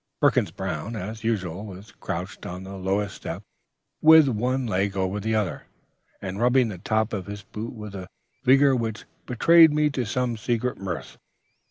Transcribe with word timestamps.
Perkins 0.19 0.49
Brown, 0.49 0.95
as 0.95 1.23
usual, 1.23 1.63
was 1.63 1.91
crouched 1.91 2.47
on 2.47 2.63
the 2.63 2.75
lowest 2.75 3.13
step, 3.17 3.43
with 4.01 4.27
one 4.27 4.65
leg 4.65 4.97
over 4.97 5.19
the 5.19 5.35
other, 5.35 5.67
and 6.23 6.39
rubbing 6.39 6.69
the 6.69 6.79
top 6.79 7.13
of 7.13 7.27
his 7.27 7.43
boot 7.43 7.73
with 7.73 7.93
a 7.93 8.09
vigor 8.43 8.75
which 8.75 9.05
betrayed 9.27 9.69
to 9.69 9.75
me 9.99 10.05
some 10.05 10.37
secret 10.37 10.79
mirth. 10.79 11.19